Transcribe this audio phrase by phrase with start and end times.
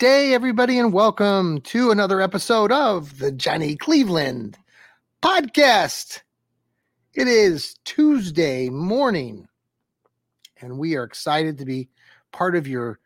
[0.00, 4.56] Day, everybody, and welcome to another episode of the Johnny Cleveland
[5.20, 6.20] podcast.
[7.12, 9.46] It is Tuesday morning,
[10.58, 11.90] and we are excited to be
[12.32, 12.98] part of your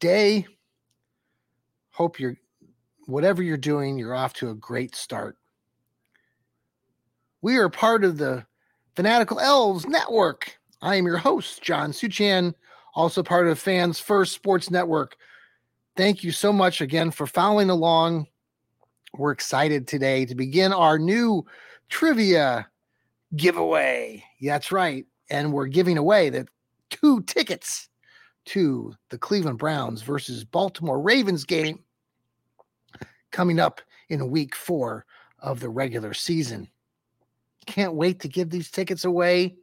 [0.00, 0.48] day.
[1.92, 2.36] Hope you're,
[3.06, 5.36] whatever you're doing, you're off to a great start.
[7.40, 8.46] We are part of the
[8.96, 10.58] Fanatical Elves Network.
[10.80, 12.54] I am your host, John Suchan,
[12.96, 15.16] also part of Fans First Sports Network
[15.96, 18.26] thank you so much again for following along.
[19.14, 21.44] We're excited today to begin our new
[21.88, 22.66] trivia
[23.36, 24.24] giveaway.
[24.40, 25.06] That's right.
[25.30, 26.46] And we're giving away the
[26.90, 27.88] two tickets
[28.46, 31.80] to the Cleveland Browns versus Baltimore Ravens game
[33.30, 35.04] coming up in week four
[35.38, 36.68] of the regular season.
[37.66, 39.56] Can't wait to give these tickets away.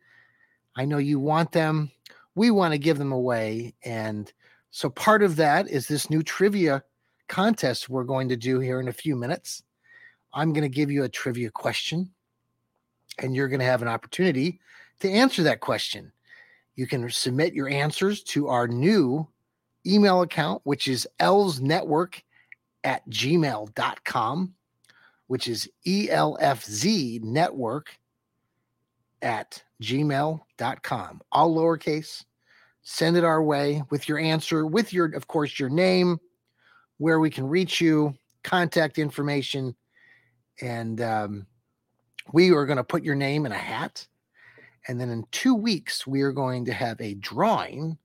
[0.75, 1.91] I know you want them.
[2.35, 3.75] We want to give them away.
[3.84, 4.31] And
[4.72, 6.84] so part of that is this new trivia
[7.28, 9.63] contest we're going to do here in a few minutes.
[10.34, 12.12] I'm going to give you a trivia question,
[13.18, 14.59] and you're going to have an opportunity
[15.00, 16.12] to answer that question.
[16.75, 19.28] You can submit your answers to our new
[19.85, 22.22] email account, which is elvesnetwork
[22.84, 24.53] at gmail.com,
[25.28, 27.97] which is ELFZ network
[29.22, 32.24] at gmail.com, all lowercase
[32.81, 36.19] send it our way with your answer, with your, of course, your name,
[36.97, 38.13] where we can reach you,
[38.44, 39.75] contact information,
[40.62, 41.47] and um,
[42.34, 44.07] we are going to put your name in a hat.
[44.88, 47.97] And then in two weeks, we are going to have a drawing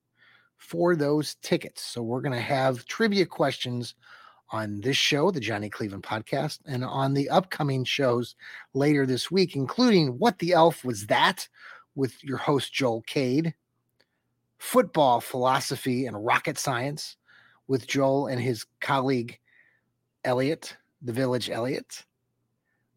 [0.57, 1.83] for those tickets.
[1.83, 3.95] So we're going to have trivia questions
[4.51, 8.37] on this show, the Johnny Cleveland podcast, and on the upcoming shows
[8.73, 11.49] later this week, including What the Elf Was That
[11.95, 13.55] with your host, Joel Cade
[14.59, 17.17] football philosophy and rocket science
[17.67, 19.39] with Joel and his colleague
[20.25, 22.05] Elliot, the Village Elliot.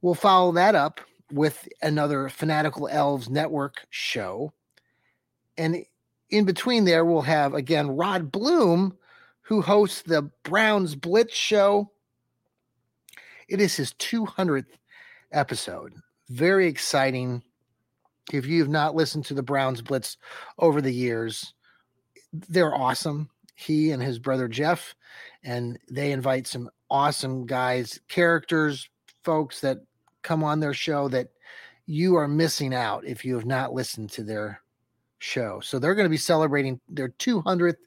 [0.01, 1.01] We'll follow that up
[1.31, 4.54] with another Fanatical Elves Network show.
[5.57, 5.83] And
[6.30, 8.98] in between there, we'll have again Rod Bloom,
[9.42, 11.92] who hosts the Browns Blitz show.
[13.48, 14.65] It is his 200th
[15.31, 15.94] episode.
[16.30, 17.44] Very exciting.
[18.33, 20.18] If you have not listened to the Browns Blitz
[20.59, 21.53] over the years,
[22.33, 23.29] they're awesome.
[23.57, 24.95] he and his brother Jeff,
[25.44, 28.88] and they invite some awesome guys, characters,
[29.24, 29.79] folks that
[30.21, 31.29] come on their show that
[31.88, 34.62] you are missing out if you have not listened to their
[35.18, 35.59] show.
[35.59, 37.77] So they're going to be celebrating their 200th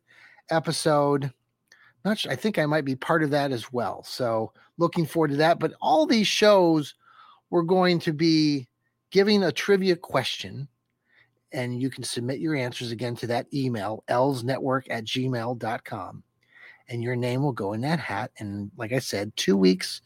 [0.50, 1.32] episode.
[2.04, 4.02] Not sure, I think I might be part of that as well.
[4.02, 5.60] So looking forward to that.
[5.60, 6.96] But all these shows,
[7.50, 8.66] we're going to be
[9.10, 10.68] giving a trivia question.
[11.52, 16.22] And you can submit your answers again to that email, elvesnetwork at gmail.com.
[16.88, 18.30] And your name will go in that hat.
[18.38, 20.02] And like I said, two weeks,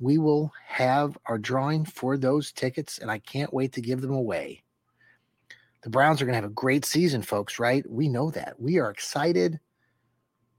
[0.00, 2.98] we will have our drawing for those tickets.
[2.98, 4.62] And I can't wait to give them away.
[5.82, 7.88] The Browns are going to have a great season, folks, right?
[7.88, 8.58] We know that.
[8.58, 9.60] We are excited.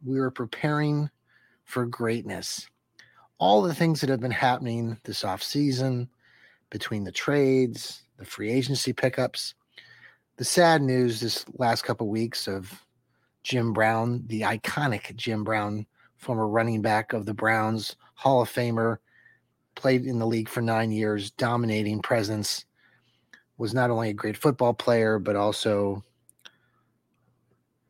[0.06, 1.10] We are preparing
[1.66, 2.68] for greatness.
[3.38, 6.10] All the things that have been happening this off season,
[6.70, 9.56] between the trades, the free agency pickups,
[10.38, 12.72] the sad news this last couple of weeks of
[13.44, 15.86] Jim Brown, the iconic Jim Brown,
[16.18, 18.98] former running back of the Browns, Hall of Famer,
[19.76, 22.66] played in the league for nine years, dominating presence
[23.58, 26.04] was not only a great football player, but also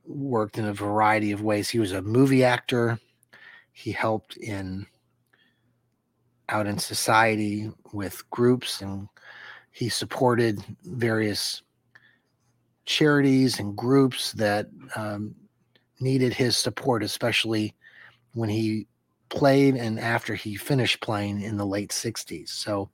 [0.06, 1.70] worked in a variety of ways.
[1.70, 3.00] He was a movie actor.
[3.72, 4.88] He helped in
[6.50, 9.08] out in society with groups and
[9.72, 11.62] he supported various
[12.86, 15.36] charities and groups that um,
[16.00, 17.76] needed his support, especially
[18.34, 18.88] when he
[19.30, 22.50] played and after he finished playing in the late 60s.
[22.50, 22.90] So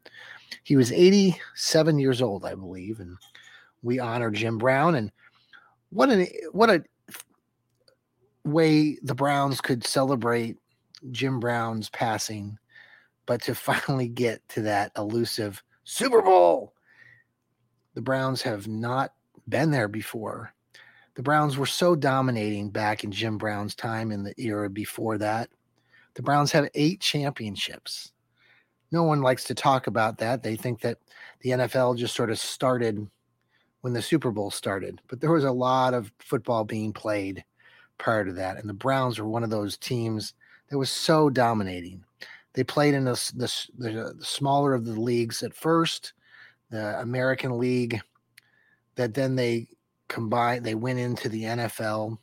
[0.63, 3.17] he was 87 years old, I believe, and
[3.83, 4.95] we honor Jim Brown.
[4.95, 5.11] And
[5.91, 6.83] what an what a
[8.43, 10.57] way the Browns could celebrate
[11.11, 12.57] Jim Brown's passing,
[13.25, 16.73] but to finally get to that elusive Super Bowl.
[17.93, 19.13] The Browns have not
[19.47, 20.53] been there before.
[21.15, 25.49] The Browns were so dominating back in Jim Brown's time in the era before that.
[26.15, 28.11] The Browns have eight championships
[28.95, 30.41] no one likes to talk about that.
[30.41, 30.99] They think that
[31.41, 33.05] the NFL just sort of started
[33.81, 37.43] when the Super Bowl started, but there was a lot of football being played
[37.97, 38.55] prior to that.
[38.55, 40.33] And the Browns were one of those teams
[40.69, 42.04] that was so dominating.
[42.55, 46.13] They played in the, the, the, smaller of the leagues at first,
[46.69, 47.99] the American League,
[48.95, 49.67] that then they
[50.07, 52.17] combined, they went into the NFL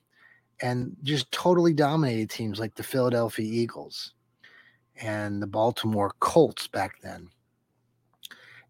[0.63, 4.15] and just totally dominated teams like the Philadelphia Eagles
[5.01, 7.29] and the Baltimore Colts back then,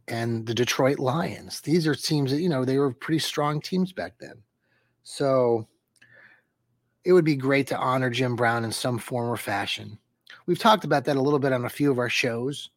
[0.09, 1.61] and the Detroit Lions.
[1.61, 4.43] These are teams that, you know, they were pretty strong teams back then.
[5.05, 5.69] So
[7.05, 9.99] it would be great to honor Jim Brown in some form or fashion.
[10.53, 12.69] We've talked about that a little bit on a few of our shows.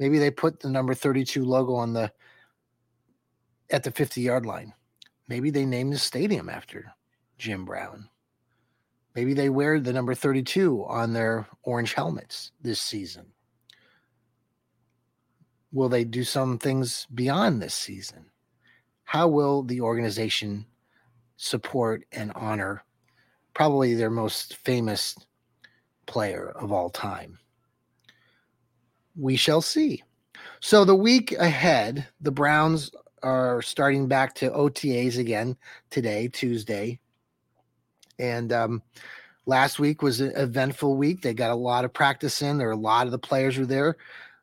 [0.00, 2.10] Maybe they put the number 32 logo on the
[3.70, 4.74] at the 50 yard line.
[5.28, 6.92] Maybe they name the stadium after
[7.38, 8.08] Jim Brown.
[9.14, 13.26] Maybe they wear the number 32 on their orange helmets this season.
[15.70, 18.32] Will they do some things beyond this season?
[19.04, 20.66] How will the organization
[21.36, 22.82] support and honor
[23.54, 25.14] probably their most famous
[26.08, 27.38] player of all time?
[29.16, 30.02] We shall see.
[30.60, 32.90] So, the week ahead, the Browns
[33.22, 35.56] are starting back to OTAs again
[35.90, 36.98] today, Tuesday,
[38.18, 38.82] and um,
[39.46, 41.22] last week was an eventful week.
[41.22, 42.58] They got a lot of practice in.
[42.58, 43.96] There, a lot of the players were there.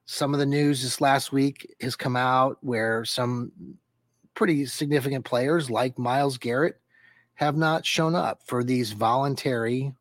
[0.06, 3.52] Some of the news this last week has come out where some
[4.36, 6.80] pretty significant players like Myles Garrett
[7.36, 9.94] have not shown up for these voluntary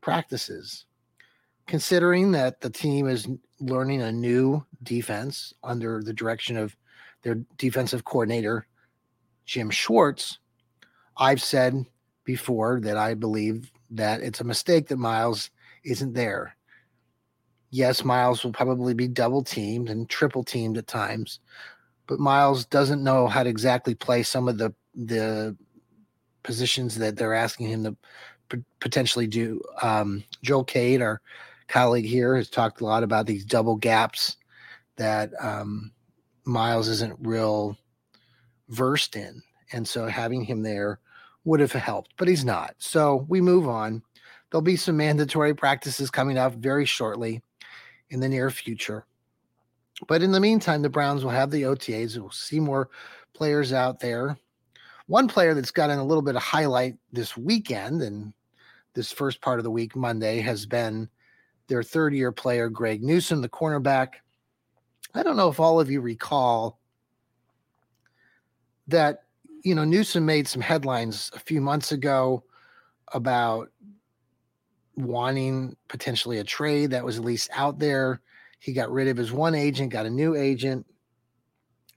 [0.00, 0.86] practices.
[1.66, 3.28] Considering that the team is
[3.60, 6.76] learning a new defense under the direction of
[7.22, 8.66] their defensive coordinator,
[9.46, 10.38] Jim Schwartz,
[11.16, 11.84] I've said
[12.24, 15.50] before that I believe that it's a mistake that Myles
[15.84, 16.56] isn't there.
[17.70, 21.40] Yes, Myles will probably be double teamed and triple teamed at times,
[22.06, 25.56] but Myles doesn't know how to exactly play some of the the
[26.42, 27.96] positions that they're asking him to
[28.50, 29.60] p- potentially do.
[29.80, 31.22] Um, Joel Cade, our
[31.72, 34.36] colleague here, has talked a lot about these double gaps
[34.96, 35.90] that um,
[36.44, 37.78] Myles isn't real
[38.68, 41.00] versed in, and so having him there
[41.44, 42.74] would have helped, but he's not.
[42.78, 44.02] So we move on.
[44.50, 47.42] There'll be some mandatory practices coming up very shortly
[48.10, 49.06] in the near future.
[50.06, 52.18] But in the meantime, the Browns will have the OTAs.
[52.18, 52.90] We'll see more
[53.34, 54.36] players out there.
[55.06, 58.34] One player that's gotten a little bit of highlight this weekend and
[58.94, 61.08] this first part of the week, Monday, has been
[61.68, 64.14] their third year player, Greg Newsome, the cornerback.
[65.14, 66.78] I don't know if all of you recall
[68.88, 69.24] that
[69.62, 72.42] you know, Newsome made some headlines a few months ago
[73.12, 73.68] about
[74.96, 78.20] wanting potentially a trade that was at least out there.
[78.58, 80.86] He got rid of his one agent, got a new agent.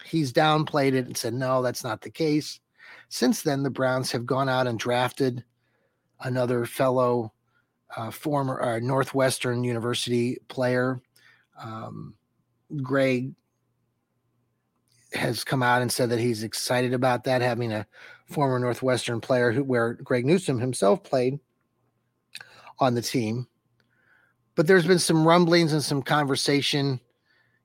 [0.03, 2.59] He's downplayed it and said, no, that's not the case.
[3.09, 5.43] Since then, the Browns have gone out and drafted
[6.21, 7.33] another fellow
[7.95, 11.01] uh, former uh, Northwestern University player.
[11.61, 12.15] Um,
[12.81, 13.33] Greg
[15.13, 17.87] has come out and said that he's excited about that, having a
[18.27, 21.39] former Northwestern player who, where Greg Newsome himself played
[22.79, 23.47] on the team.
[24.55, 26.99] But there's been some rumblings and some conversation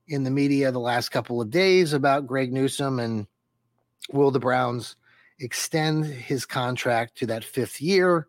[0.09, 3.27] in the media the last couple of days about Greg Newsome and
[4.13, 4.97] will the Browns
[5.39, 8.27] extend his contract to that fifth year?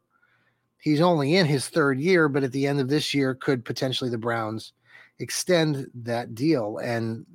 [0.81, 4.09] He's only in his third year, but at the end of this year, could potentially
[4.09, 4.73] the Browns
[5.19, 6.79] extend that deal?
[6.79, 7.25] And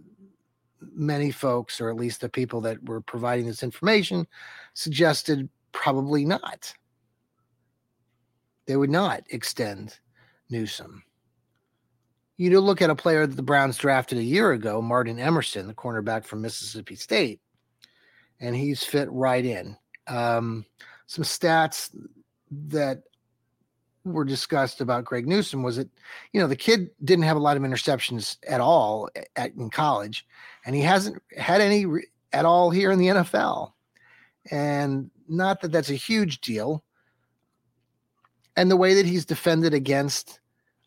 [0.80, 4.26] many folks, or at least the people that were providing this information,
[4.74, 6.74] suggested probably not.
[8.66, 9.96] They would not extend
[10.50, 11.04] Newsome.
[12.36, 15.74] You look at a player that the Browns drafted a year ago, Martin Emerson, the
[15.74, 17.40] cornerback from Mississippi State,
[18.40, 19.76] and he's fit right in.
[20.08, 20.66] Um,
[21.06, 21.90] some stats
[22.50, 23.02] that
[24.06, 25.88] were discussed about Greg Newsome was that,
[26.32, 30.26] you know, the kid didn't have a lot of interceptions at all at, in college,
[30.64, 33.72] and he hasn't had any re- at all here in the NFL.
[34.50, 36.84] And not that that's a huge deal.
[38.56, 40.40] And the way that he's defended against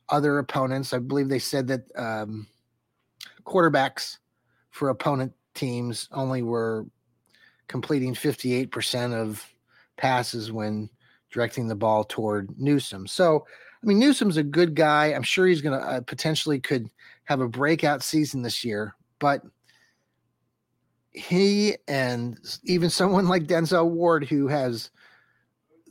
[0.08, 2.48] other opponents, I believe they said that um,
[3.44, 4.18] quarterbacks
[4.72, 6.86] for opponent teams only were
[7.68, 9.46] completing 58% of
[9.98, 10.90] passes when
[11.32, 13.08] directing the ball toward Newsome.
[13.08, 13.46] So,
[13.82, 15.08] I mean, Newsome's a good guy.
[15.08, 16.90] I'm sure he's going to uh, potentially could
[17.26, 19.42] have a breakout season this year, but
[21.12, 24.92] he and even someone like Denzel Ward, who has,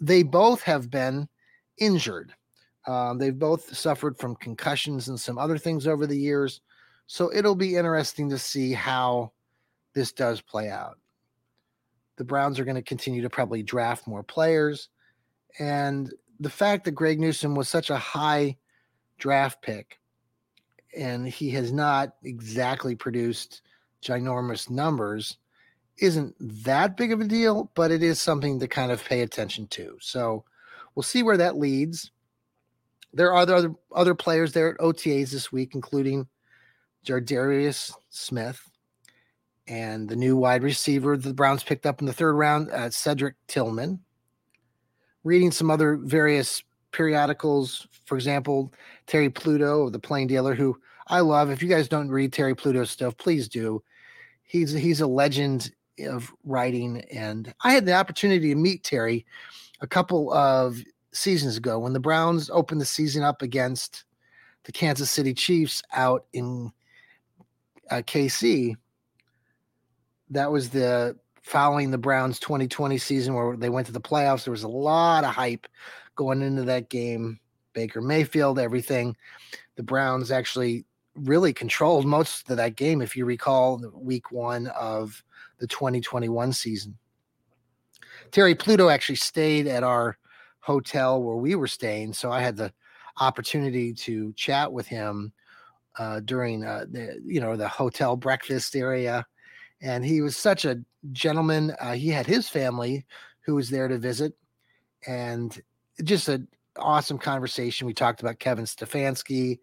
[0.00, 1.28] they both have been
[1.78, 2.33] injured.
[2.87, 6.61] Um, they've both suffered from concussions and some other things over the years.
[7.07, 9.33] So it'll be interesting to see how
[9.95, 10.99] this does play out.
[12.16, 14.88] The Browns are going to continue to probably draft more players.
[15.59, 18.57] And the fact that Greg Newsome was such a high
[19.19, 19.99] draft pick
[20.97, 23.62] and he has not exactly produced
[24.02, 25.38] ginormous numbers
[25.99, 29.67] isn't that big of a deal, but it is something to kind of pay attention
[29.69, 29.97] to.
[30.00, 30.45] So
[30.95, 32.12] we'll see where that leads.
[33.12, 36.28] There are other other players there at OTAs this week, including
[37.05, 38.71] Za'Darius Smith
[39.67, 43.35] and the new wide receiver the Browns picked up in the third round, uh, Cedric
[43.49, 44.00] Tillman
[45.28, 48.73] reading some other various periodicals, for example,
[49.06, 51.50] Terry Pluto, of the Plain Dealer, who I love.
[51.50, 53.82] If you guys don't read Terry Pluto's stuff, please do.
[54.42, 55.70] He's he's a legend
[56.06, 59.26] of writing, and I had the opportunity to meet Terry
[59.80, 60.82] a couple of
[61.12, 64.04] seasons ago when the Browns opened the season up against
[64.64, 66.73] the Kansas City Chiefs out in
[67.90, 68.76] uh, KC.
[70.30, 71.16] That was the
[71.49, 74.45] following the Browns 2020 season where they went to the playoffs.
[74.45, 75.67] There was a lot of hype
[76.14, 77.40] going into that game.
[77.73, 79.17] Baker Mayfield, everything.
[79.76, 85.23] The Browns actually really controlled most of that game, if you recall, week one of
[85.59, 86.99] the 2021 season.
[88.31, 90.19] Terry Pluto actually stayed at our
[90.61, 92.73] hotel where we were staying, so I had the
[93.21, 95.33] opportunity to chat with him
[95.99, 99.26] uh, during uh, the you know the hotel breakfast area
[99.80, 100.82] and he was such a
[101.12, 101.75] gentleman.
[101.80, 103.06] Uh, he had his family
[103.44, 104.35] who was there to visit,
[105.06, 105.61] and
[106.04, 107.87] just an awesome conversation.
[107.87, 109.58] We talked about Kevin Stefanski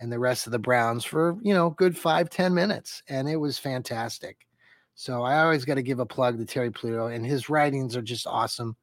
[0.00, 3.36] and the rest of the Browns for you know good five ten minutes, and it
[3.36, 4.46] was fantastic.
[4.94, 8.02] So I always got to give a plug to Terry Pluto, and his writings are
[8.02, 8.76] just awesome.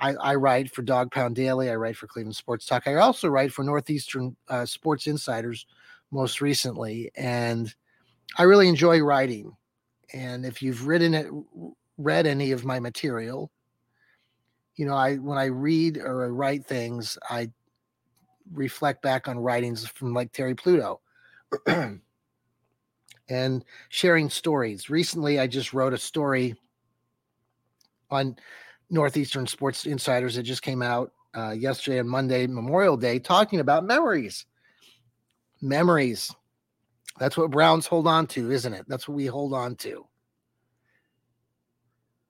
[0.00, 1.70] I, I, write for Dawg Pound Daily.
[1.70, 2.86] I write for Cleveland Sports Talk.
[2.86, 5.66] I also write for Northeastern uh, Sports Insiders
[6.10, 7.72] most recently, and
[8.36, 9.56] I really enjoy writing.
[10.12, 11.26] And if you've written it,
[11.98, 13.50] read any of my material,
[14.76, 17.50] you know, I when I read or I write things, I
[18.52, 21.00] reflect back on writings from like Terry Pluto
[23.28, 24.88] and sharing stories.
[24.88, 26.54] Recently, I just wrote a story
[28.10, 28.36] on
[28.90, 33.84] Northeastern Sports Insiders that just came out uh, yesterday and Monday, Memorial Day, talking about
[33.84, 34.46] memories.
[35.60, 36.34] Memories.
[37.18, 38.84] That's what Browns hold on to, isn't it?
[38.88, 40.06] That's what we hold on to.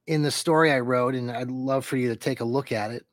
[0.06, 2.90] In the story I wrote, and I'd love for you to take a look at
[2.90, 3.04] it,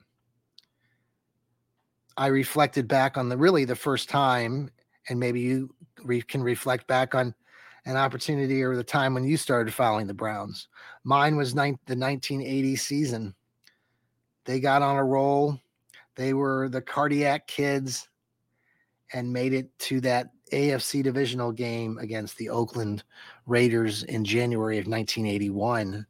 [2.17, 4.71] I reflected back on the really the first time,
[5.09, 7.35] and maybe you re- can reflect back on
[7.85, 10.69] an opportunity or the time when you started following the Browns.
[11.03, 13.35] Mine was the 1980 season.
[14.45, 15.59] They got on a roll.
[16.15, 18.07] They were the cardiac kids
[19.13, 23.03] and made it to that AFC divisional game against the Oakland
[23.45, 26.05] Raiders in January of 1981.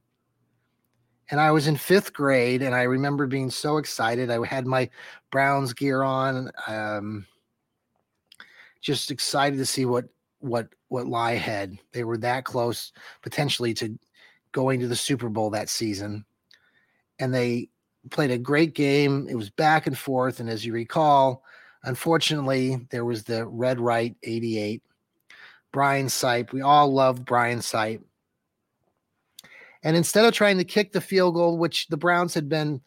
[1.32, 4.30] And I was in fifth grade, and I remember being so excited.
[4.30, 4.90] I had my
[5.32, 7.26] Browns gear on, um,
[8.82, 10.06] just excited to see what
[10.40, 11.80] what what lie ahead.
[11.92, 12.92] They were that close,
[13.24, 13.98] potentially, to
[14.52, 16.26] going to the Super Bowl that season,
[17.18, 17.70] and they
[18.12, 19.28] played a great game.
[19.28, 21.44] It was back and forth, and as you recall,
[21.86, 24.84] unfortunately, there was the red right 88.
[25.72, 26.52] Brian Sipe.
[26.52, 28.02] We all loved Brian Sipe.
[29.84, 32.82] And instead of trying to kick the field goal, which the Browns had been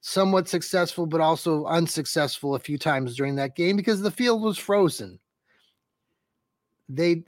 [0.00, 4.58] somewhat successful, but also unsuccessful a few times during that game because the field was
[4.58, 5.18] frozen,
[6.88, 7.24] they,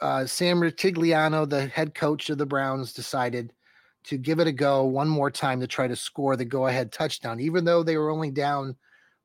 [0.00, 3.52] uh, Sam Rutigliano, the head coach of the Browns, decided
[4.04, 6.90] to give it a go one more time to try to score the go ahead
[6.90, 8.74] touchdown, even though they were only down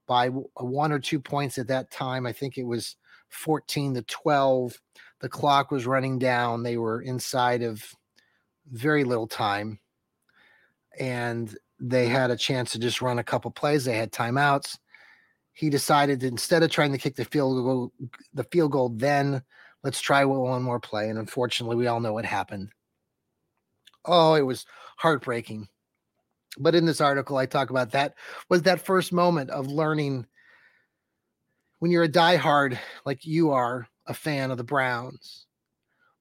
[0.07, 2.25] by uh, one or two points at that time.
[2.25, 2.95] I think it was
[3.29, 4.79] 14 to 12.
[5.21, 6.63] The clock was running down.
[6.63, 7.83] They were inside of
[8.71, 9.79] very little time.
[10.99, 12.15] And they mm-hmm.
[12.15, 13.85] had a chance to just run a couple plays.
[13.85, 14.77] They had timeouts.
[15.53, 17.93] He decided instead of trying to kick the field goal,
[18.33, 19.41] the field goal, then
[19.83, 21.09] let's try one more play.
[21.09, 22.71] And unfortunately, we all know what happened.
[24.03, 24.65] Oh, it was
[24.97, 25.67] heartbreaking.
[26.57, 28.15] But in this article, I talk about that
[28.49, 30.25] was that first moment of learning
[31.79, 35.45] when you're a diehard like you are, a fan of the Browns,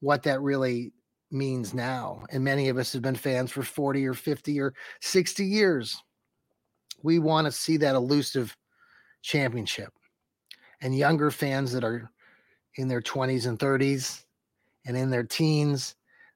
[0.00, 0.92] what that really
[1.30, 2.24] means now.
[2.30, 6.02] And many of us have been fans for 40 or 50 or 60 years.
[7.02, 8.56] We want to see that elusive
[9.22, 9.92] championship.
[10.80, 12.10] And younger fans that are
[12.76, 14.24] in their 20s and 30s
[14.86, 15.94] and in their teens,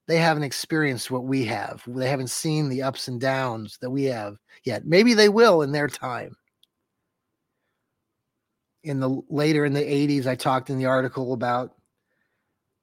[0.09, 1.83] they haven't experienced what we have.
[1.87, 4.87] They haven't seen the ups and downs that we have yet.
[4.87, 6.35] Maybe they will in their time.
[8.83, 11.75] In the later in the 80s, I talked in the article about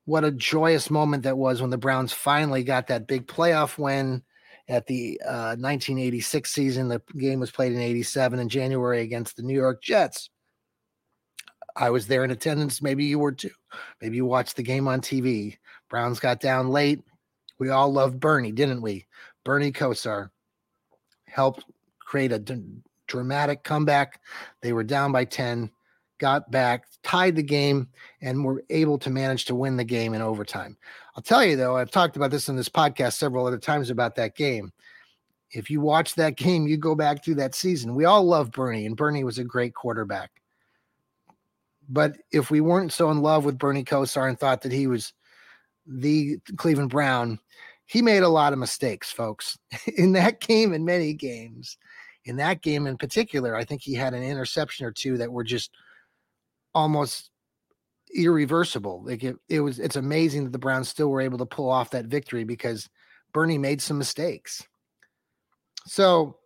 [0.06, 4.22] what a joyous moment that was when the Browns finally got that big playoff win
[4.68, 6.90] at the uh, 1986 season.
[6.90, 10.30] The game was played in 87 in January against the New York Jets.
[11.76, 12.84] I was there in attendance.
[12.84, 13.50] Maybe you were too.
[14.00, 15.58] Maybe you watched the game on TV.
[15.90, 17.02] Browns got down late.
[17.60, 19.06] We all loved Bernie, didn't we?
[19.44, 20.30] Bernie Kosar
[21.28, 21.66] helped
[22.00, 22.64] create a d-
[23.08, 24.22] dramatic comeback.
[24.62, 25.72] They were down by 10
[26.18, 27.88] got back, tied the game,
[28.22, 30.78] and were able to manage to win the game in overtime.
[31.16, 34.16] I'll tell you though, I've talked about this in this podcast several other times about
[34.16, 34.72] that game.
[35.52, 37.96] If you watch that game, you go back through that season.
[37.96, 40.32] We all love Bernie, and Bernie was a great quarterback.
[41.88, 45.14] But if we weren't so in love with Bernie Kosar and thought that he was
[45.86, 47.40] the Cleveland Brown,
[47.86, 49.58] he made a lot of mistakes, folks,
[49.98, 51.78] in that game and many games.
[52.26, 55.44] In that game in particular, I think he had an interception or two that were
[55.44, 55.72] just
[56.74, 57.30] almost
[58.16, 59.04] irreversible.
[59.06, 61.92] Like it, it was it's amazing that the Browns still were able to pull off
[61.92, 62.90] that victory because
[63.32, 64.66] Bernie made some mistakes.
[65.86, 66.38] So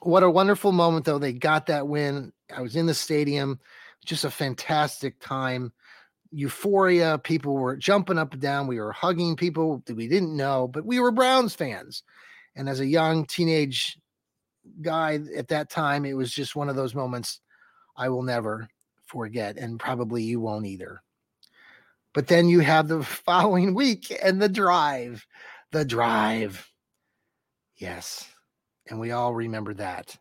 [0.00, 1.18] what a wonderful moment though.
[1.18, 2.32] They got that win.
[2.54, 3.60] I was in the stadium,
[4.04, 5.72] just a fantastic time.
[6.34, 8.66] Euphoria, people were jumping up and down.
[8.66, 12.02] We were hugging people that we didn't know, but we were Browns fans.
[12.56, 13.96] And as a young teenage
[14.82, 17.40] guy at that time, it was just one of those moments
[17.96, 18.68] I will never
[19.06, 21.02] forget, and probably you won't either.
[22.12, 25.24] But then you have the following week and the drive,
[25.70, 26.68] the drive.
[27.76, 28.28] Yes.
[28.88, 30.16] And we all remember that.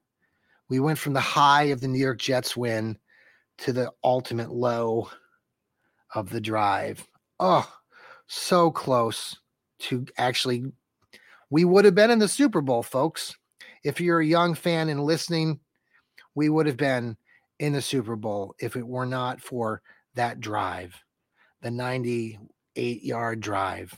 [0.69, 2.97] We went from the high of the New York Jets win
[3.59, 5.09] to the ultimate low
[6.15, 7.05] of the drive.
[7.39, 7.67] Oh,
[8.27, 9.37] so close
[9.79, 10.65] to actually.
[11.49, 13.35] We would have been in the Super Bowl, folks.
[13.83, 15.59] If you're a young fan and listening,
[16.33, 17.15] we would have been
[17.59, 19.81] in the Super Bowl if it were not for
[20.15, 20.95] that drive,
[21.61, 23.97] the 98 yard drive.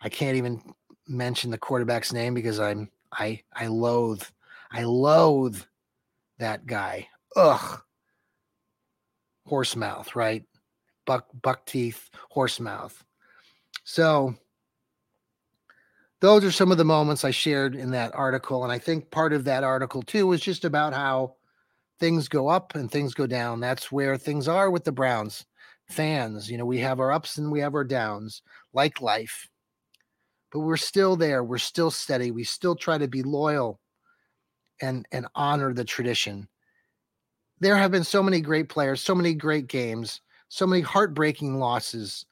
[0.00, 0.60] I can't even
[1.06, 4.22] mention the quarterback's name because I'm I I loathe
[4.70, 5.60] I loathe
[6.38, 7.08] that guy.
[7.36, 7.80] Ugh.
[9.46, 10.44] Horse mouth, right?
[11.08, 13.02] Buck buck teeth, horse mouth.
[13.84, 14.34] So
[16.20, 18.62] those are some of the moments I shared in that article.
[18.62, 21.36] And I think part of that article too was just about how
[21.98, 23.60] things go up and things go down.
[23.60, 25.46] That's where things are with the Browns
[25.88, 26.50] fans.
[26.50, 28.42] You know, we have our ups and we have our downs,
[28.74, 29.48] like life.
[30.52, 31.42] But we're still there.
[31.42, 32.30] We're still steady.
[32.32, 33.80] We still try to be loyal
[34.82, 36.48] and and honor the tradition.
[37.60, 42.26] There have been so many great players, so many great games, so many heartbreaking losses,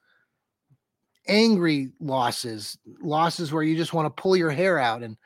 [1.29, 5.17] angry losses, losses where you just want to pull your hair out and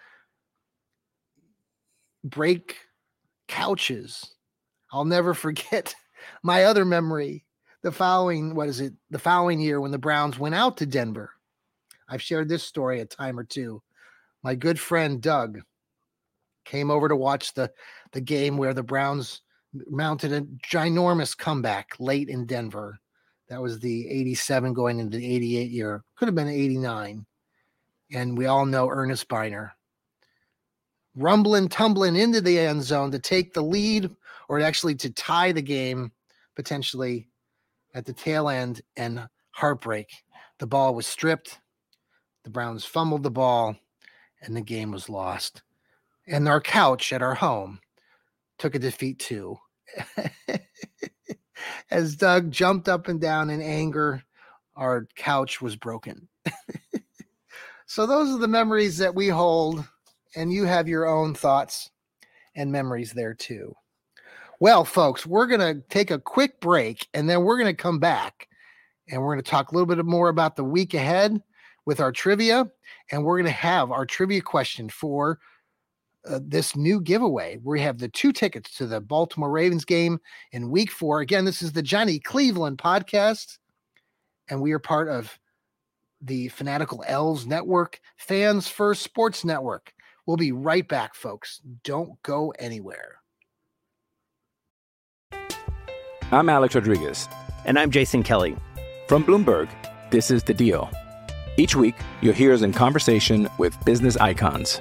[2.25, 2.77] break
[3.49, 4.35] couches.
[4.93, 5.95] I'll never forget
[6.43, 7.45] my other memory.
[7.83, 8.93] The following, what is it?
[9.11, 11.31] The following year when the Browns went out to Denver.
[12.11, 13.83] I've shared this story a time or two.
[14.43, 15.61] My good friend Doug
[16.65, 17.71] came over to watch the
[18.13, 19.41] the game where the Browns
[19.89, 22.99] mounted a ginormous comeback late in Denver.
[23.49, 26.05] That was the 87 going into the 88 year.
[26.17, 27.27] Could have been 89.
[28.13, 29.75] And we all know Ernest Byner
[31.17, 34.11] rumbling, tumbling into the end zone to take the lead
[34.49, 36.13] or actually to tie the game
[36.57, 37.29] potentially
[37.95, 40.09] at the tail end and heartbreak.
[40.59, 41.59] The ball was stripped.
[42.45, 43.77] The Browns fumbled the ball
[44.43, 45.63] and the game was lost.
[46.27, 47.81] And our couch at our home
[48.61, 49.59] took a defeat too.
[51.91, 54.23] As Doug jumped up and down in anger,
[54.77, 56.29] our couch was broken.
[57.87, 59.85] so, those are the memories that we hold
[60.37, 61.91] and you have your own thoughts
[62.55, 63.75] and memories there too.
[64.61, 67.99] Well, folks, we're going to take a quick break and then we're going to come
[67.99, 68.47] back
[69.09, 71.43] and we're going to talk a little bit more about the week ahead
[71.87, 72.71] with our trivia.
[73.11, 75.39] And we're going to have our trivia question for
[76.29, 77.59] uh, this new giveaway.
[77.63, 80.19] We have the two tickets to the Baltimore Ravens game
[80.53, 81.21] in week four.
[81.21, 83.59] Again, this is the Johnny Cleveland podcast,
[84.49, 85.39] and we are part of
[86.21, 89.93] the Fanatical Elves Network, Fans First Sports Network.
[90.27, 91.61] We'll be right back, folks.
[91.83, 93.17] Don't go anywhere.
[96.31, 97.29] I'm Alex Rodriguez.
[97.65, 98.57] And I'm Jason Kelly.
[99.09, 99.69] From Bloomberg,
[100.11, 100.91] this is The Deal.
[101.57, 104.81] Each week, you'll hear us in conversation with business icons.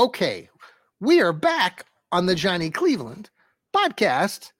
[0.00, 0.48] Okay,
[1.00, 3.28] we are back on the Johnny Cleveland
[3.76, 4.52] podcast,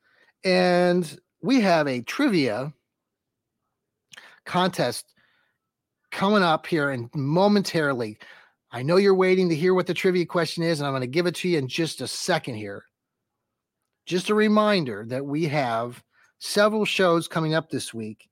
[0.44, 2.74] and we have a trivia
[4.44, 5.14] contest
[6.10, 8.18] coming up here and momentarily.
[8.70, 11.06] I know you're waiting to hear what the trivia question is, and I'm going to
[11.06, 12.84] give it to you in just a second here.
[14.04, 16.04] Just a reminder that we have
[16.38, 18.28] several shows coming up this week.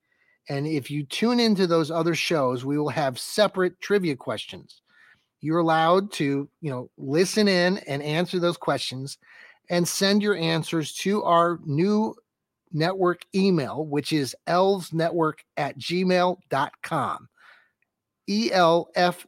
[0.47, 4.83] And if you tune into those other shows, we will have separate trivia questions
[5.41, 9.17] you're allowed to you know listen in and answer those questions
[9.69, 12.13] and send your answers to our new
[12.71, 17.29] network email which is elvesnetwork at gmail.com
[18.29, 19.25] elfz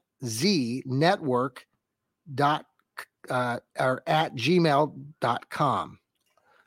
[0.85, 1.65] network
[2.35, 2.65] dot
[3.29, 5.99] uh, or at gmail.com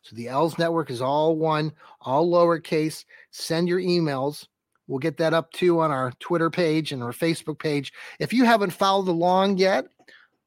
[0.05, 3.07] so the elves network is all one all lowercase.
[3.31, 4.47] Send your emails
[4.87, 7.93] We'll get that up too on our Twitter page and our Facebook page.
[8.19, 9.87] If you haven't followed along yet,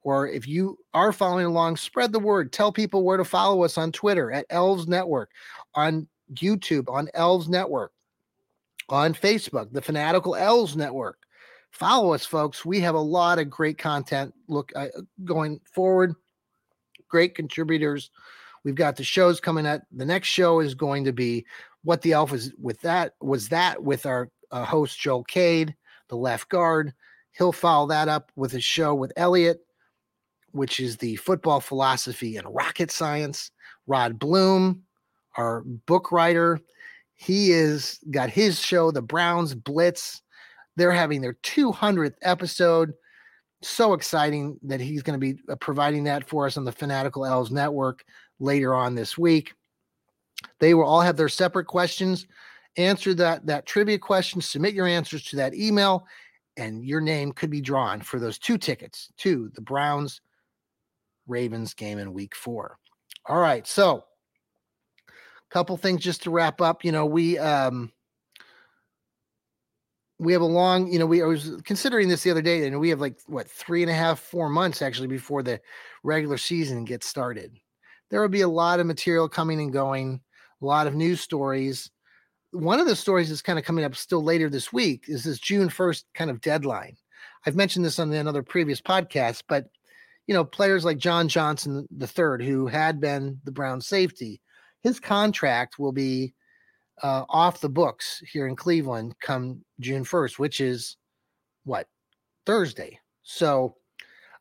[0.03, 2.53] or if you are following along, spread the word.
[2.53, 5.31] Tell people where to follow us on Twitter at Elves Network,
[5.75, 7.91] on YouTube, on Elves Network,
[8.89, 11.17] on Facebook, the Fanatical Elves Network.
[11.71, 12.63] Follow us, folks.
[12.63, 14.87] We have a lot of great content look uh,
[15.25, 16.15] going forward.
[17.09, 18.09] Great contributors.
[18.63, 19.81] We've got the shows coming up.
[19.91, 21.45] The next show is going to be
[21.87, 25.73] what the elf is with that was that with our uh, host Joel Cade,
[26.09, 26.93] the left guard.
[27.31, 29.61] He'll follow that up with a show with Elliot,
[30.51, 33.51] which is the football philosophy and rocket science.
[33.87, 34.83] Rod Bloom,
[35.37, 36.59] our book writer,
[37.15, 40.21] he is got his show, The Browns Blitz.
[40.75, 42.95] They're having their 200th episode.
[43.61, 47.25] So exciting that he's going to be uh, providing that for us on the Fanatical
[47.25, 48.03] Elves Network
[48.41, 49.53] later on this week.
[50.59, 52.27] They will all have their separate questions
[52.77, 56.05] answer that that trivia question, submit your answers to that email,
[56.55, 60.21] and your name could be drawn for those two tickets to the Browns
[61.27, 62.77] Ravens game in week four.
[63.25, 64.05] All right, so
[65.07, 66.85] a couple things just to wrap up.
[66.85, 67.91] You know, we um
[70.19, 72.79] we have a long, you know, we I was considering this the other day, and
[72.79, 75.59] we have like what three and a half, four months actually before the
[76.03, 77.59] regular season gets started.
[78.09, 80.21] There will be a lot of material coming and going,
[80.61, 81.89] a lot of news stories.
[82.51, 85.39] One of the stories that's kind of coming up still later this week is this
[85.39, 86.95] June 1st kind of deadline.
[87.45, 89.65] I've mentioned this on another previous podcast, but
[90.27, 94.41] you know, players like John Johnson III, who had been the Brown safety,
[94.83, 96.33] his contract will be
[97.01, 100.97] uh, off the books here in Cleveland come June 1st, which is
[101.63, 101.87] what
[102.45, 102.99] Thursday.
[103.23, 103.75] So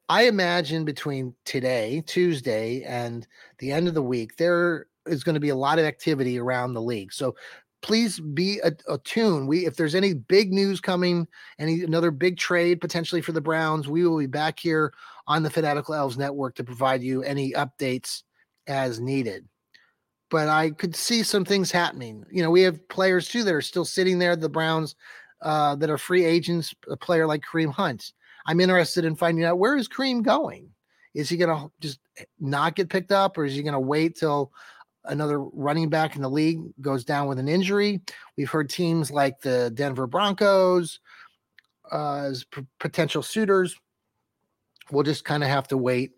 [0.09, 3.27] I imagine between today, Tuesday, and
[3.59, 6.75] the end of the week, there is going to be a lot of activity around
[6.75, 7.12] the league.
[7.12, 7.35] So
[7.83, 9.49] please be attuned.
[9.49, 11.27] We, if there's any big news coming,
[11.59, 14.92] any another big trade potentially for the Browns, we will be back here
[15.27, 18.23] on the Fanatical Elves Network to provide you any updates
[18.66, 19.47] as needed
[20.31, 22.25] but I could see some things happening.
[22.31, 24.97] You know, we have players too that are still sitting there, the Browns,
[25.42, 28.12] uh, that are free agents, a player like Kareem Hunt.
[28.47, 30.71] I'm interested in finding out where is Kareem going?
[31.14, 31.99] Is he going to just
[32.40, 34.53] not get picked up or is he going to wait till
[35.07, 38.01] another running back in the league goes down with an injury?
[38.37, 41.01] We've heard teams like the Denver Broncos
[41.92, 43.77] uh, as p- potential suitors.
[44.90, 46.12] We'll just kind of have to wait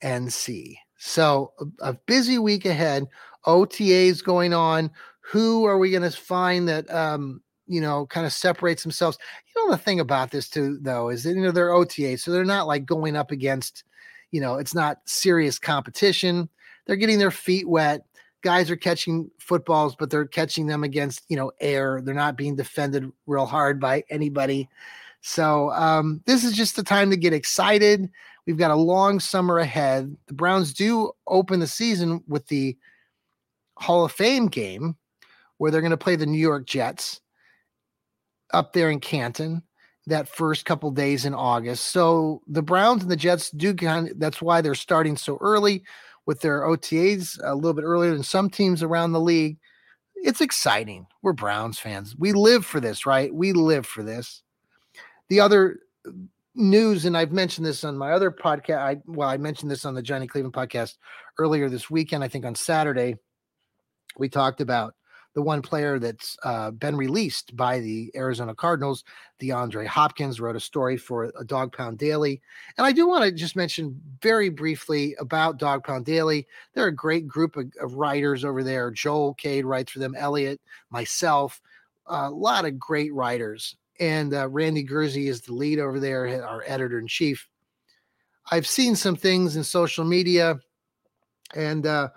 [0.00, 0.78] and see.
[0.98, 3.06] So, a, a busy week ahead.
[3.46, 4.90] OTAs going on.
[5.20, 9.18] Who are we going to find that um, you know kind of separates themselves?
[9.46, 12.30] You know the thing about this too, though, is that you know they're OTAs, so
[12.30, 13.84] they're not like going up against,
[14.30, 16.48] you know, it's not serious competition.
[16.86, 18.04] They're getting their feet wet.
[18.42, 22.00] Guys are catching footballs, but they're catching them against you know air.
[22.02, 24.68] They're not being defended real hard by anybody.
[25.20, 28.10] So um, this is just the time to get excited.
[28.46, 30.16] We've got a long summer ahead.
[30.26, 32.76] The Browns do open the season with the
[33.78, 34.96] Hall of Fame game
[35.58, 37.20] where they're going to play the New York Jets
[38.52, 39.62] up there in Canton
[40.06, 41.84] that first couple days in August.
[41.86, 45.84] So the Browns and the Jets do kind of, that's why they're starting so early
[46.26, 49.58] with their OTAs a little bit earlier than some teams around the league.
[50.16, 51.06] It's exciting.
[51.22, 52.14] We're Browns fans.
[52.16, 53.34] We live for this, right?
[53.34, 54.42] We live for this.
[55.28, 55.80] The other
[56.54, 58.78] news, and I've mentioned this on my other podcast.
[58.78, 60.96] I well, I mentioned this on the Johnny Cleveland podcast
[61.38, 63.16] earlier this weekend, I think on Saturday
[64.18, 64.94] we talked about
[65.34, 69.04] the one player that's uh, been released by the Arizona Cardinals,
[69.40, 72.40] DeAndre Hopkins, wrote a story for a Dawg Pound Daily.
[72.76, 76.46] And I do want to just mention very briefly about Dawg Pound Daily.
[76.74, 78.90] They're a great group of, of writers over there.
[78.90, 81.60] Joel Cade writes for them, Elliot, myself,
[82.06, 83.76] a lot of great writers.
[84.00, 87.48] And uh, Randy Gurzi is the lead over there, our editor in chief.
[88.50, 90.58] I've seen some things in social media
[91.54, 92.08] and uh,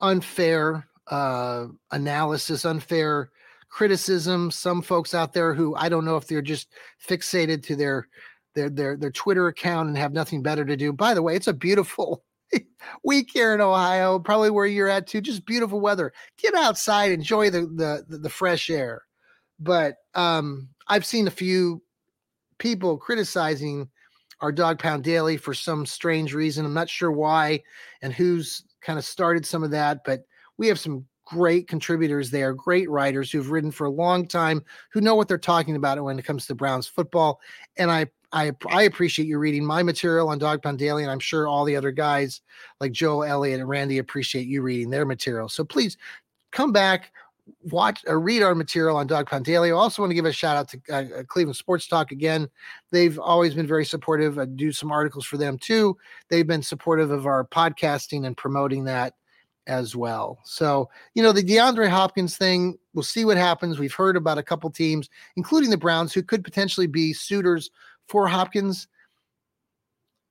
[0.00, 3.30] unfair uh, analysis, unfair
[3.68, 4.50] criticism.
[4.50, 6.68] Some folks out there who I don't know if they're just
[7.06, 8.08] fixated to their
[8.54, 10.92] their their their Twitter account and have nothing better to do.
[10.92, 12.24] By the way, it's a beautiful
[13.04, 15.20] week here in Ohio, probably where you're at too.
[15.20, 16.12] Just beautiful weather.
[16.38, 17.62] Get outside, enjoy the
[18.08, 19.02] the the fresh air.
[19.58, 21.82] But um, I've seen a few
[22.58, 23.88] people criticizing
[24.40, 26.64] our Dawg Pound Daily for some strange reason.
[26.64, 27.62] I'm not sure why
[28.00, 30.24] and who's kind of started some of that, but
[30.60, 35.00] we have some great contributors there, great writers who've written for a long time, who
[35.00, 37.40] know what they're talking about when it comes to Browns football.
[37.76, 41.18] And I I, I appreciate you reading my material on Dawg Pound Daily, and I'm
[41.18, 42.42] sure all the other guys
[42.78, 45.48] like Joe Elliott and Randy appreciate you reading their material.
[45.48, 45.96] So please
[46.52, 47.10] come back,
[47.72, 49.70] watch or read our material on Dawg Pound Daily.
[49.70, 52.48] I also want to give a shout out to uh, uh, Cleveland Sports Talk again.
[52.92, 54.38] They've always been very supportive.
[54.38, 55.96] I do some articles for them too.
[56.28, 59.14] They've been supportive of our podcasting and promoting that
[59.70, 60.40] as well.
[60.44, 63.78] So, you know, the DeAndre Hopkins thing, we'll see what happens.
[63.78, 67.70] We've heard about a couple teams, including the Browns, who could potentially be suitors
[68.08, 68.88] for Hopkins.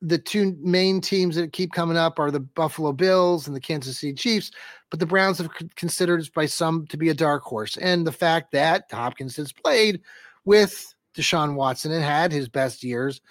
[0.01, 3.99] The two main teams that keep coming up are the Buffalo Bills and the Kansas
[3.99, 4.51] City Chiefs,
[4.89, 7.77] but the Browns have considered by some to be a dark horse.
[7.77, 10.01] And the fact that Hopkins has played
[10.43, 13.21] with Deshaun Watson and had his best years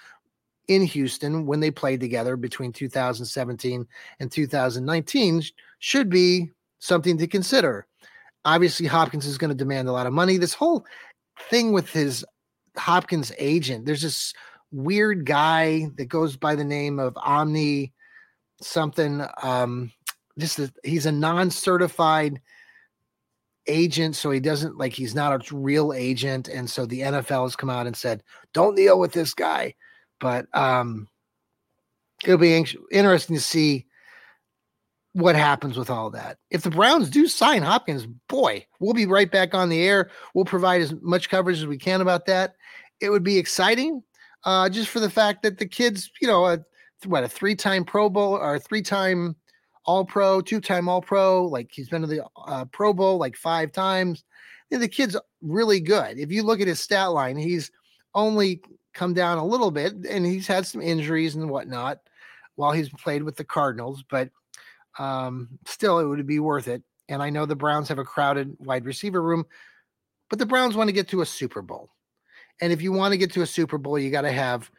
[0.68, 3.86] in Houston when they played together between 2017
[4.20, 5.42] and 2019
[5.78, 7.86] should be something to consider.
[8.44, 10.36] Obviously, Hopkins is going to demand a lot of money.
[10.36, 10.84] This whole
[11.50, 12.24] thing with his
[12.76, 14.32] Hopkins agent, there's this
[14.70, 17.92] weird guy that goes by the name of Omni
[18.60, 19.24] something.
[19.42, 19.92] Um,
[20.38, 22.40] just a, he's a non-certified
[23.66, 27.56] agent, so he doesn't like he's not a real agent, and so the NFL has
[27.56, 28.22] come out and said,
[28.54, 29.74] "Don't deal with this guy."
[30.20, 31.08] But um,
[32.24, 32.56] it'll be
[32.90, 33.86] interesting to see
[35.18, 36.38] what happens with all that.
[36.50, 40.10] If the Browns do sign Hopkins, boy, we'll be right back on the air.
[40.32, 42.54] We'll provide as much coverage as we can about that.
[43.00, 44.02] It would be exciting,
[44.44, 46.60] uh, just for the fact that the kids, you know, a,
[47.04, 49.34] what a three-time Pro Bowl or three-time
[49.86, 53.72] All Pro, two-time All Pro, like he's been to the uh, Pro Bowl like five
[53.72, 54.22] times.
[54.70, 56.18] The kid's really good.
[56.18, 57.72] If you look at his stat line, he's
[58.14, 58.62] only
[58.94, 61.98] come down a little bit, and he's had some injuries and whatnot
[62.54, 64.30] while he's played with the Cardinals, but
[64.98, 66.82] um, still, it would be worth it.
[67.08, 69.46] And I know the Browns have a crowded wide receiver room,
[70.28, 71.90] but the Browns want to get to a Super Bowl.
[72.60, 74.70] And if you want to get to a Super Bowl, you got to have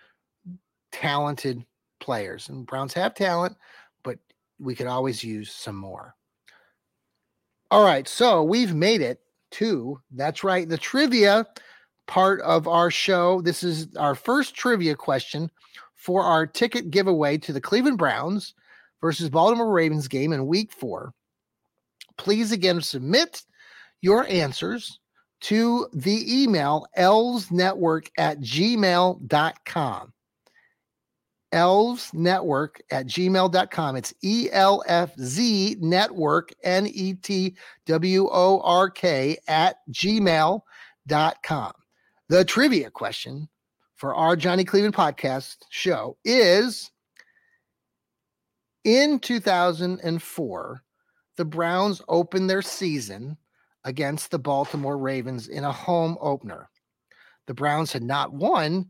[0.91, 1.65] talented
[1.99, 2.49] players.
[2.49, 3.55] And Browns have talent,
[4.03, 4.19] but
[4.59, 6.15] we could always use some more.
[7.71, 8.07] All right.
[8.07, 11.47] So we've made it to, that's right, the trivia
[12.07, 13.41] part of our show.
[13.41, 15.49] This is our first trivia question
[15.95, 18.53] for our ticket giveaway to the Cleveland Browns
[19.01, 21.13] versus Baltimore Ravens game in week four.
[22.17, 23.43] Please again submit
[24.01, 24.99] your answers
[25.41, 30.13] to the email elvesnetwork at gmail.com.
[31.53, 33.95] Elvesnetwork at gmail.com.
[33.95, 37.55] It's E L F Z network, N E T
[37.87, 41.71] W O R K, at gmail.com.
[42.27, 43.49] The trivia question
[43.95, 46.91] for our Johnny Cleveland podcast show is
[48.83, 50.83] in 2004,
[51.37, 53.37] the Browns opened their season
[53.83, 56.69] against the Baltimore Ravens in a home opener.
[57.47, 58.89] The Browns had not won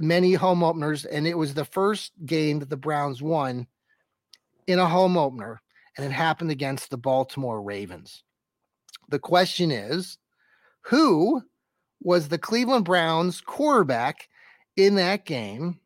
[0.00, 3.66] many home openers, and it was the first game that the Browns won
[4.66, 5.60] in a home opener,
[5.96, 8.22] and it happened against the Baltimore Ravens.
[9.08, 10.18] The question is
[10.82, 11.42] who
[12.00, 14.28] was the Cleveland Browns quarterback
[14.76, 15.80] in that game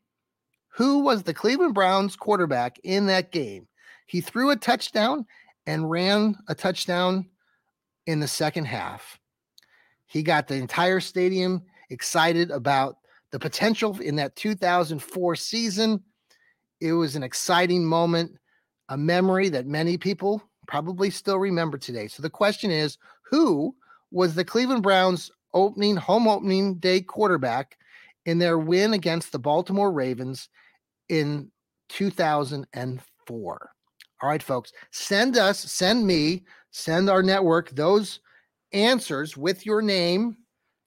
[0.78, 3.66] who was the Cleveland Browns quarterback in that game.
[4.06, 5.26] He threw a touchdown
[5.66, 7.26] and ran a touchdown
[8.06, 9.18] in the second half.
[10.06, 12.98] He got the entire stadium excited about
[13.32, 16.00] the potential in that 2004 season.
[16.80, 18.38] It was an exciting moment,
[18.88, 22.06] a memory that many people probably still remember today.
[22.06, 23.74] So the question is who
[24.12, 27.76] was the Cleveland Browns opening home opening day quarterback
[28.26, 30.48] in their win against the Baltimore Ravens
[31.08, 31.50] in
[31.88, 33.70] 2004.
[34.20, 38.20] All right, folks, send us, send me, send our network those
[38.72, 40.36] answers with your name,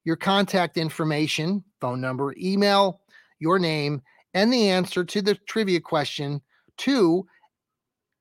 [0.03, 3.01] your contact information, phone number, email,
[3.39, 4.01] your name,
[4.33, 6.41] and the answer to the trivia question
[6.77, 7.25] to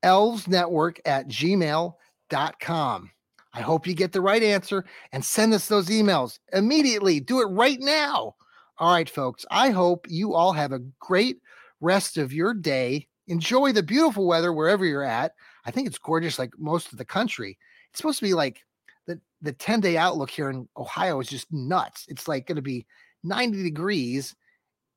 [0.05, 3.11] elvesnetwork at gmail.com.
[3.53, 7.21] I hope you get the right answer and send us those emails immediately.
[7.21, 8.37] Do it right now.
[8.79, 9.45] All right, folks.
[9.51, 11.39] I hope you all have a great
[11.81, 13.07] rest of your day.
[13.29, 15.35] Enjoy the beautiful weather wherever you're at.
[15.64, 17.59] I think it's gorgeous, like most of the country.
[17.90, 18.64] It's supposed to be like
[19.07, 22.07] the the 10 day outlook here in Ohio is just nuts.
[22.09, 22.87] It's like going to be
[23.23, 24.35] 90 degrees,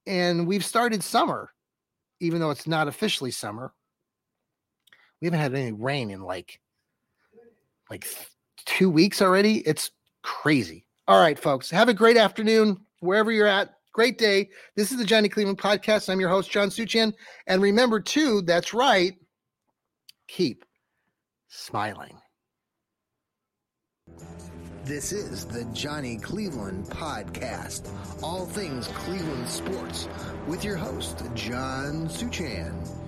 [0.07, 1.51] and we've started summer,
[2.19, 3.73] even though it's not officially summer.
[5.21, 6.59] We haven't had any rain in like
[7.89, 8.07] like
[8.65, 9.57] two weeks already.
[9.59, 9.91] It's
[10.21, 10.87] crazy.
[11.07, 13.75] All right, folks, have a great afternoon wherever you're at.
[13.93, 14.49] Great day.
[14.75, 16.09] This is the Johnny Cleveland podcast.
[16.09, 17.13] I'm your host, John Suchan.
[17.45, 19.13] And remember, too, that's right,
[20.27, 20.65] keep
[21.47, 22.17] smiling.
[24.83, 27.87] This is the Johnny Cleveland podcast.
[28.23, 30.09] All things Cleveland sports
[30.47, 33.02] with your host, John Suchan.